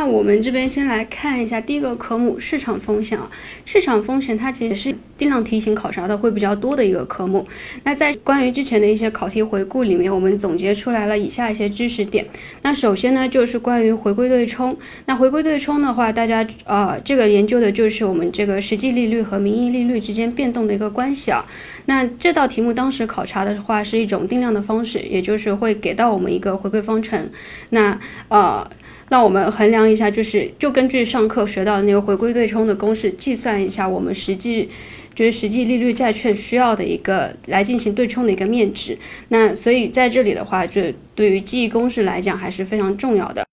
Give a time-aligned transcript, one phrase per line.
[0.00, 3.30] 那我们这边先来看一下第一个科目市场风险啊，
[3.66, 7.46] 市场风险它其实是定量题型考察的会比较多的一个科目。
[7.84, 12.26] 那在关于之前的一些考题回顾里面，我们总结出来了以下一些知识点。
[12.62, 14.74] 那首先呢，就是关于回归对冲。
[15.04, 21.44] 那回归对冲的话，大家呃，这个研究的就是我们这个实际利率和名义利率之间变动的一个关系啊。
[21.84, 27.30] 那这道题目当时考察的话是一种定量的方式，也就是会给到我们一个回归方程。
[27.68, 28.66] 那呃。
[29.10, 34.68] 那我们衡量一下，就是就根据上课学到的那个回归对冲的公式，计算一下我们实际
[35.14, 38.96] 就是实际利率债券需要的一个来进行对冲的一个面值。
[39.28, 40.80] 那所以在这里的话，就
[41.14, 43.44] 对于记忆公式来讲还是非常重要的。